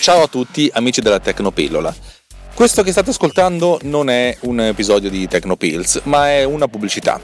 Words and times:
Ciao 0.00 0.22
a 0.22 0.28
tutti 0.28 0.70
amici 0.72 1.00
della 1.00 1.20
Tecnopillola. 1.20 1.94
Questo 2.54 2.82
che 2.82 2.92
state 2.92 3.10
ascoltando 3.10 3.80
non 3.82 4.08
è 4.08 4.36
un 4.42 4.60
episodio 4.60 5.10
di 5.10 5.26
Tecnopills, 5.26 6.02
ma 6.04 6.30
è 6.30 6.44
una 6.44 6.68
pubblicità. 6.68 7.20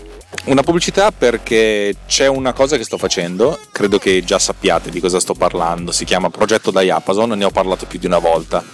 Una 0.47 0.63
pubblicità 0.63 1.13
perché 1.13 1.95
c'è 2.07 2.27
una 2.27 2.53
cosa 2.53 2.77
che 2.77 2.85
sto 2.85 2.99
facendo, 2.99 3.59
credo 3.71 3.99
che 3.99 4.25
già 4.25 4.39
sappiate 4.39 4.91
di 4.91 5.01
cosa 5.01 5.21
sto 5.21 5.35
parlando, 5.35 5.93
si 5.93 6.05
chiama 6.05 6.31
Progetto 6.31 6.71
Diapason, 6.71 7.31
ne 7.31 7.45
ho 7.45 7.51
parlato 7.51 7.87
più 7.87 7.99
di 7.99 8.07
una 8.07 8.19
volta 8.19 8.65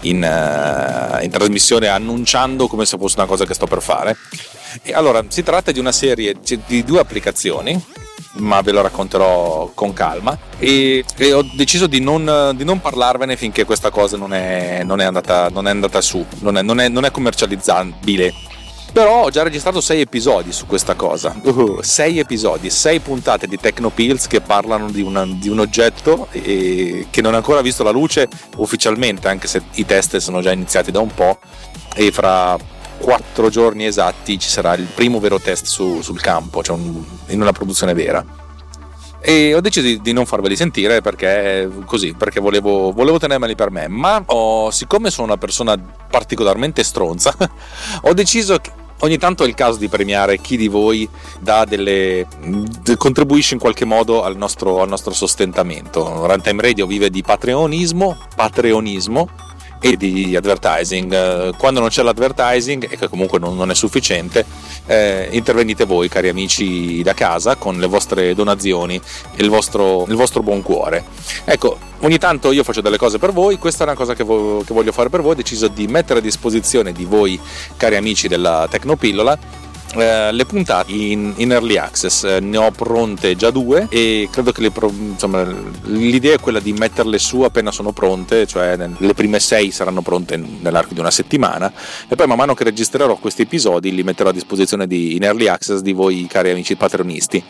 in, 0.00 0.16
uh, 0.16 1.22
in 1.22 1.30
trasmissione 1.30 1.88
annunciando 1.88 2.66
come 2.66 2.84
se 2.84 2.98
fosse 2.98 3.16
una 3.18 3.26
cosa 3.26 3.44
che 3.44 3.54
sto 3.54 3.66
per 3.66 3.82
fare. 3.82 4.16
E 4.82 4.92
allora, 4.92 5.24
si 5.28 5.42
tratta 5.42 5.72
di 5.72 5.78
una 5.78 5.92
serie 5.92 6.34
di 6.66 6.84
due 6.84 7.00
applicazioni 7.00 7.91
ma 8.34 8.60
ve 8.62 8.72
lo 8.72 8.80
racconterò 8.80 9.70
con 9.74 9.92
calma 9.92 10.36
e, 10.58 11.04
e 11.16 11.32
ho 11.32 11.42
deciso 11.54 11.86
di 11.86 12.00
non, 12.00 12.52
di 12.54 12.64
non, 12.64 12.80
parlarvene 12.80 13.36
finché 13.36 13.64
questa 13.64 13.90
cosa 13.90 14.16
non 14.16 14.32
è, 14.32 14.82
non 14.84 15.00
è, 15.00 15.04
andata, 15.04 15.48
non 15.50 15.66
è 15.66 15.70
andata, 15.70 16.00
su, 16.00 16.24
non 16.40 16.56
è, 16.56 16.62
non 16.62 17.04
è 17.04 17.10
commercializzabile. 17.10 18.50
Però 18.92 19.22
ho 19.22 19.30
già 19.30 19.42
registrato 19.42 19.80
sei 19.80 20.02
episodi 20.02 20.52
su 20.52 20.66
questa 20.66 20.94
cosa. 20.94 21.34
Uh, 21.42 21.80
sei 21.80 22.18
episodi, 22.18 22.68
sei 22.68 23.00
puntate 23.00 23.46
di 23.46 23.56
Tecnopills 23.58 24.26
che 24.26 24.42
parlano 24.42 24.90
di, 24.90 25.00
una, 25.00 25.24
di 25.26 25.48
un 25.48 25.60
oggetto 25.60 26.28
e, 26.30 27.06
che 27.08 27.22
non 27.22 27.32
ha 27.32 27.38
ancora 27.38 27.62
visto 27.62 27.82
la 27.82 27.90
luce 27.90 28.28
ufficialmente, 28.56 29.28
anche 29.28 29.48
se 29.48 29.62
i 29.74 29.86
test 29.86 30.18
sono 30.18 30.42
già 30.42 30.52
iniziati 30.52 30.90
da 30.90 31.00
un 31.00 31.12
po'. 31.14 31.38
E 31.94 32.12
fra 32.12 32.58
quattro 33.02 33.50
giorni 33.50 33.84
esatti 33.84 34.38
ci 34.38 34.48
sarà 34.48 34.74
il 34.74 34.86
primo 34.86 35.18
vero 35.18 35.40
test 35.40 35.66
su, 35.66 36.00
sul 36.02 36.20
campo, 36.20 36.62
cioè 36.62 36.76
un, 36.76 37.04
in 37.26 37.40
una 37.40 37.50
produzione 37.50 37.94
vera. 37.94 38.24
E 39.20 39.54
ho 39.54 39.60
deciso 39.60 39.86
di, 39.86 40.00
di 40.00 40.12
non 40.12 40.24
farveli 40.24 40.56
sentire 40.56 41.00
perché 41.00 41.68
così, 41.84 42.14
perché 42.14 42.40
volevo, 42.40 42.92
volevo 42.92 43.18
tenermeli 43.18 43.56
per 43.56 43.70
me, 43.70 43.88
ma 43.88 44.22
ho, 44.24 44.70
siccome 44.70 45.10
sono 45.10 45.26
una 45.26 45.36
persona 45.36 45.76
particolarmente 45.76 46.84
stronza, 46.84 47.34
ho 48.02 48.12
deciso 48.14 48.58
che 48.58 48.70
ogni 49.00 49.18
tanto 49.18 49.42
è 49.42 49.48
il 49.48 49.54
caso 49.54 49.78
di 49.78 49.88
premiare 49.88 50.38
chi 50.38 50.56
di 50.56 50.68
voi 50.68 51.08
delle, 51.40 52.26
contribuisce 52.96 53.54
in 53.54 53.60
qualche 53.60 53.84
modo 53.84 54.22
al 54.22 54.36
nostro, 54.36 54.80
al 54.80 54.88
nostro 54.88 55.12
sostentamento. 55.12 56.26
Runtime 56.26 56.62
Radio 56.62 56.86
vive 56.86 57.10
di 57.10 57.22
patreonismo, 57.22 58.16
patreonismo 58.34 59.28
e 59.82 59.96
di 59.96 60.34
advertising. 60.36 61.12
Eh, 61.12 61.52
quando 61.58 61.80
non 61.80 61.88
c'è 61.88 62.02
l'advertising, 62.02 62.86
e 62.88 62.96
che 62.96 63.08
comunque 63.08 63.40
non, 63.40 63.56
non 63.56 63.70
è 63.70 63.74
sufficiente, 63.74 64.46
eh, 64.86 65.28
intervenite 65.32 65.84
voi, 65.84 66.08
cari 66.08 66.28
amici 66.28 67.02
da 67.02 67.12
casa, 67.12 67.56
con 67.56 67.78
le 67.78 67.86
vostre 67.86 68.34
donazioni 68.34 68.94
e 69.34 69.42
il 69.42 69.50
vostro, 69.50 70.06
il 70.08 70.14
vostro 70.14 70.42
buon 70.42 70.62
cuore. 70.62 71.04
Ecco, 71.44 71.76
ogni 72.00 72.18
tanto 72.18 72.52
io 72.52 72.62
faccio 72.62 72.80
delle 72.80 72.96
cose 72.96 73.18
per 73.18 73.32
voi, 73.32 73.58
questa 73.58 73.82
è 73.82 73.86
una 73.88 73.96
cosa 73.96 74.14
che, 74.14 74.22
vo- 74.22 74.62
che 74.64 74.72
voglio 74.72 74.92
fare 74.92 75.08
per 75.08 75.20
voi, 75.20 75.32
ho 75.32 75.36
deciso 75.36 75.66
di 75.66 75.88
mettere 75.88 76.20
a 76.20 76.22
disposizione 76.22 76.92
di 76.92 77.04
voi, 77.04 77.38
cari 77.76 77.96
amici 77.96 78.28
della 78.28 78.68
Tecnopillola, 78.70 79.38
eh, 79.94 80.32
le 80.32 80.44
puntate 80.46 80.92
in, 80.92 81.32
in, 81.36 81.52
early 81.52 81.76
access 81.76 82.24
eh, 82.24 82.40
ne 82.40 82.56
ho 82.56 82.70
pronte 82.70 83.36
già 83.36 83.50
due 83.50 83.86
e 83.90 84.28
credo 84.30 84.52
che 84.52 84.62
le, 84.62 84.72
insomma, 84.90 85.42
l'idea 85.84 86.34
è 86.34 86.38
quella 86.38 86.60
di 86.60 86.72
metterle 86.72 87.18
su 87.18 87.42
appena 87.42 87.70
sono 87.70 87.92
pronte 87.92 88.46
cioè 88.46 88.76
le 88.76 89.14
prime 89.14 89.38
sei 89.38 89.70
saranno 89.70 90.02
pronte 90.02 90.36
nell'arco 90.36 90.94
di 90.94 91.00
una 91.00 91.10
settimana 91.10 91.72
e 92.08 92.14
poi 92.16 92.26
man 92.26 92.38
mano 92.38 92.54
che 92.54 92.64
registrerò 92.64 93.16
questi 93.16 93.42
episodi 93.42 93.92
li 93.94 94.02
metterò 94.02 94.30
a 94.30 94.32
disposizione 94.32 94.86
di, 94.86 95.16
in 95.16 95.24
early 95.24 95.46
access 95.46 95.80
di 95.80 95.92
voi 95.92 96.26
cari 96.28 96.50
amici 96.50 96.74
patronisti 96.76 97.42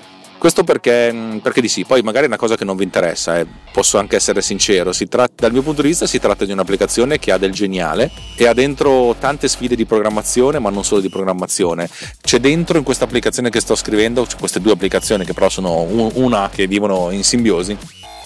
questo 0.42 0.64
perché, 0.64 1.12
mm, 1.12 1.36
perché, 1.36 1.60
di 1.60 1.69
sì, 1.69 1.84
poi 1.84 2.03
magari 2.03 2.25
è 2.25 2.26
una 2.26 2.36
cosa 2.36 2.56
che 2.56 2.64
non 2.64 2.75
vi 2.75 2.82
interessa, 2.82 3.38
eh. 3.38 3.47
posso 3.70 3.98
anche 3.98 4.16
essere 4.16 4.42
sincero, 4.42 4.91
tratta, 5.08 5.34
dal 5.36 5.53
mio 5.53 5.62
punto 5.62 5.82
di 5.82 5.86
vista 5.86 6.04
si 6.04 6.19
tratta 6.19 6.44
di 6.44 6.50
un'applicazione 6.50 7.20
che 7.20 7.30
ha 7.30 7.38
del 7.38 7.53
geniale 7.53 8.10
e 8.36 8.48
ha 8.48 8.53
dentro 8.53 9.14
tante 9.20 9.47
sfide 9.47 9.76
di 9.76 9.86
programmazione, 9.86 10.58
ma 10.58 10.69
non 10.69 10.82
solo 10.82 11.00
di 11.00 11.08
programmazione. 11.08 11.88
C'è 12.20 12.41
dentro 12.41 12.76
in 12.76 12.82
questa 12.82 13.04
applicazione 13.04 13.50
che 13.50 13.60
sto 13.60 13.76
scrivendo, 13.76 14.26
queste 14.36 14.60
due 14.60 14.72
applicazioni 14.72 15.25
che 15.25 15.32
però 15.32 15.48
sono 15.48 15.82
una 16.14 16.50
che 16.53 16.66
vivono 16.66 17.12
in 17.12 17.22
simbiosi, 17.22 17.78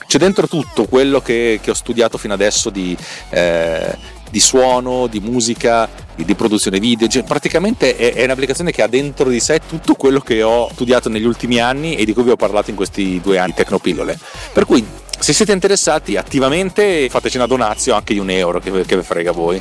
c'è 0.07 0.17
dentro 0.17 0.49
tutto 0.49 0.87
quello 0.87 1.21
che, 1.21 1.61
che 1.63 1.71
ho 1.71 1.75
studiato 1.75 2.17
fino 2.17 2.33
adesso 2.33 2.71
di... 2.71 2.97
Eh, 3.29 4.15
di 4.31 4.41
suono, 4.41 5.07
di 5.07 5.21
musica, 5.21 5.89
di 6.15 6.35
produzione 6.35 6.79
video, 6.79 7.09
cioè, 7.09 7.23
praticamente 7.23 7.97
è, 7.97 8.15
è, 8.15 8.25
un'applicazione 8.25 8.73
che 8.73 8.83
ha 8.83 8.87
dentro 8.87 9.29
di 9.29 9.41
sé 9.41 9.61
tutto 9.67 9.95
quello 9.95 10.21
che 10.21 10.43
ho 10.43 10.69
studiato 10.73 11.09
negli 11.09 11.25
ultimi 11.25 11.59
anni 11.61 11.97
e 11.97 12.05
di 12.05 12.13
cui 12.13 12.23
vi 12.23 12.31
ho 12.31 12.37
parlato 12.37 12.71
in 12.71 12.77
questi 12.77 13.21
due 13.21 13.39
anni, 13.39 13.55
Tecnopillole. 13.55 14.19
Per 14.53 14.65
cui 14.65 14.85
se 15.19 15.33
siete 15.33 15.53
interessati 15.53 16.17
attivamente 16.17 17.09
fateci 17.09 17.37
una 17.37 17.47
donazio 17.47 17.95
anche 17.95 18.13
di 18.13 18.21
un 18.21 18.29
euro 18.29 18.61
che, 18.61 18.71
che 18.85 18.97
vi 18.97 19.03
frega 19.03 19.33
voi 19.33 19.61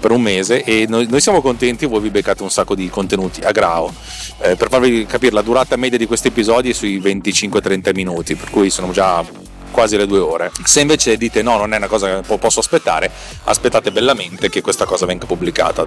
per 0.00 0.10
un 0.10 0.20
mese 0.20 0.64
e 0.64 0.86
noi, 0.88 1.06
noi, 1.08 1.20
siamo 1.20 1.40
contenti 1.40 1.86
voi 1.86 2.00
vi 2.00 2.10
beccate 2.10 2.42
un 2.42 2.50
sacco 2.50 2.74
di 2.74 2.88
contenuti 2.88 3.40
a 3.40 3.52
grao 3.52 3.94
eh, 4.40 4.56
per 4.56 4.68
farvi 4.68 5.06
capire 5.06 5.32
la 5.32 5.42
durata 5.42 5.76
media 5.76 5.96
di 5.96 6.06
questi 6.06 6.28
episodi 6.28 6.70
è 6.70 6.72
sui 6.72 7.00
25-30 7.00 7.94
minuti 7.94 8.34
per 8.34 8.50
cui 8.50 8.68
sono 8.68 8.90
già 8.90 9.24
quasi 9.70 9.96
le 9.96 10.06
due 10.06 10.18
ore. 10.18 10.50
Se 10.64 10.80
invece 10.80 11.16
dite 11.16 11.42
no, 11.42 11.56
non 11.56 11.72
è 11.72 11.76
una 11.76 11.86
cosa 11.86 12.20
che 12.20 12.38
posso 12.38 12.60
aspettare, 12.60 13.10
aspettate 13.44 13.90
bellamente 13.90 14.48
che 14.48 14.60
questa 14.60 14.84
cosa 14.84 15.06
venga 15.06 15.26
pubblicata. 15.26 15.84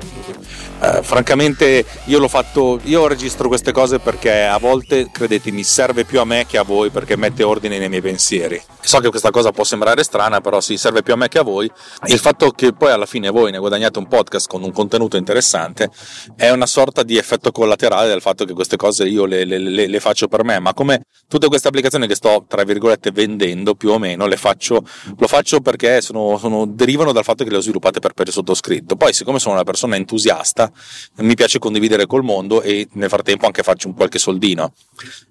Eh, 0.81 1.03
francamente 1.03 1.85
io 2.05 2.19
l'ho 2.19 2.27
fatto, 2.29 2.79
io 2.83 3.07
registro 3.07 3.49
queste 3.49 3.71
cose 3.73 3.99
perché 3.99 4.43
a 4.43 4.57
volte, 4.57 5.09
credetemi, 5.11 5.63
serve 5.63 6.05
più 6.05 6.19
a 6.19 6.25
me 6.25 6.45
che 6.47 6.57
a 6.57 6.63
voi 6.63 6.89
perché 6.89 7.17
mette 7.17 7.43
ordine 7.43 7.77
nei 7.77 7.89
miei 7.89 8.01
pensieri. 8.01 8.61
So 8.79 8.99
che 8.99 9.09
questa 9.09 9.29
cosa 9.29 9.51
può 9.51 9.65
sembrare 9.65 10.03
strana, 10.03 10.39
però 10.39 10.61
sì, 10.61 10.77
serve 10.77 11.03
più 11.03 11.13
a 11.13 11.15
me 11.17 11.27
che 11.27 11.39
a 11.39 11.43
voi. 11.43 11.69
Il 12.05 12.19
fatto 12.19 12.51
che 12.51 12.73
poi 12.73 12.91
alla 12.91 13.05
fine 13.05 13.29
voi 13.29 13.51
ne 13.51 13.57
guadagnate 13.57 13.99
un 13.99 14.07
podcast 14.07 14.47
con 14.47 14.63
un 14.63 14.71
contenuto 14.71 15.17
interessante 15.17 15.89
è 16.35 16.49
una 16.49 16.65
sorta 16.65 17.03
di 17.03 17.17
effetto 17.17 17.51
collaterale 17.51 18.07
del 18.07 18.21
fatto 18.21 18.45
che 18.45 18.53
queste 18.53 18.77
cose 18.77 19.03
io 19.03 19.25
le, 19.25 19.43
le, 19.43 19.57
le, 19.57 19.87
le 19.87 19.99
faccio 19.99 20.27
per 20.27 20.43
me, 20.43 20.59
ma 20.59 20.73
come 20.73 21.01
tutte 21.27 21.47
queste 21.47 21.67
applicazioni 21.67 22.07
che 22.07 22.15
sto, 22.15 22.45
tra 22.47 22.63
virgolette, 22.63 23.11
vendendo, 23.11 23.75
più 23.75 23.89
o 23.89 23.99
meno, 23.99 24.27
le 24.27 24.37
faccio, 24.37 24.81
lo 25.17 25.27
faccio 25.27 25.59
perché 25.59 26.01
sono, 26.01 26.37
sono, 26.37 26.65
derivano 26.65 27.11
dal 27.11 27.23
fatto 27.23 27.43
che 27.43 27.49
le 27.49 27.57
ho 27.57 27.61
sviluppate 27.61 27.99
per 27.99 28.13
per 28.13 28.31
sottoscritto. 28.31 28.95
Poi, 28.95 29.13
siccome 29.13 29.39
sono 29.39 29.55
una 29.55 29.63
persona 29.63 29.95
entusiasta, 29.97 30.68
mi 31.17 31.35
piace 31.35 31.59
condividere 31.59 32.05
col 32.05 32.23
mondo 32.23 32.61
e 32.61 32.87
nel 32.93 33.09
frattempo 33.09 33.45
anche 33.45 33.63
faccio 33.63 33.87
un 33.87 33.93
qualche 33.95 34.19
soldino. 34.19 34.73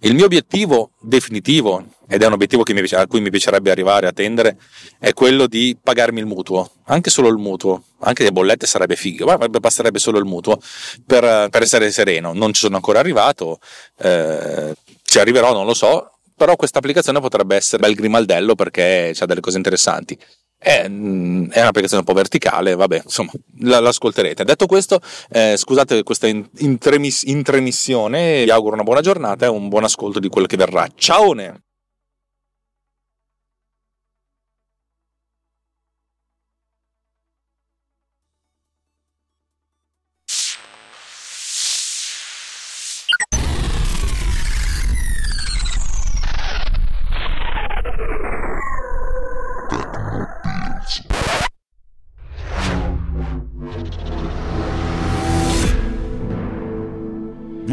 Il 0.01 0.15
mio 0.15 0.25
obiettivo 0.25 0.91
definitivo, 1.01 1.85
ed 2.09 2.23
è 2.23 2.27
un 2.27 2.33
obiettivo 2.33 2.63
mi, 2.63 2.81
a 2.93 3.07
cui 3.07 3.21
mi 3.21 3.31
piacerebbe 3.31 3.71
arrivare 3.71 4.07
a 4.07 4.13
tendere, 4.13 4.59
è 4.99 5.13
quello 5.13 5.47
di 5.47 5.77
pagarmi 5.83 6.21
il 6.21 6.27
mutuo, 6.27 6.71
anche 6.85 7.11
solo 7.11 7.29
il 7.29 7.37
mutuo, 7.37 7.83
anche 8.01 8.23
le 8.23 8.33
bollette 8.33 8.67
sarebbe 8.67 8.97
figo, 8.97 9.27
ma 9.27 9.37
basterebbe 9.37 9.99
solo 9.99 10.19
il 10.19 10.25
mutuo 10.25 10.61
per, 11.07 11.49
per 11.49 11.63
essere 11.63 11.91
sereno. 11.91 12.33
Non 12.33 12.53
ci 12.53 12.61
sono 12.61 12.77
ancora 12.77 13.01
arrivato, 13.01 13.59
eh, 13.99 14.75
ci 15.03 15.19
arriverò, 15.19 15.53
non 15.53 15.67
lo 15.67 15.75
so, 15.75 16.13
però 16.39 16.55
questa 16.57 16.79
applicazione 16.79 17.21
potrebbe 17.21 17.57
essere 17.57 17.83
bel 17.83 17.95
grimaldello 17.95 18.55
perché 18.55 19.13
ha 19.19 19.27
delle 19.27 19.41
cose 19.41 19.57
interessanti. 19.57 20.17
È, 20.59 20.89
mm, 20.89 21.51
è, 21.51 21.61
un'applicazione 21.61 22.03
un 22.05 22.05
po' 22.05 22.19
verticale, 22.19 22.75
vabbè, 22.75 23.03
insomma, 23.05 23.31
l'ascolterete. 23.61 24.45
Detto 24.45 24.67
questo, 24.67 25.01
eh, 25.31 25.57
scusate 25.57 26.03
questa 26.03 26.27
intremissione, 26.27 28.45
vi 28.45 28.51
auguro 28.51 28.75
una 28.75 28.83
buona 28.83 29.01
giornata 29.01 29.47
e 29.47 29.49
un 29.49 29.69
buon 29.69 29.85
ascolto 29.85 30.19
di 30.19 30.29
quello 30.29 30.47
che 30.47 30.57
verrà. 30.57 30.87
Ciao! 30.97 31.68